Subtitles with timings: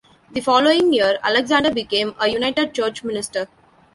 [0.31, 3.47] The following year, Alexander became a United Church minister.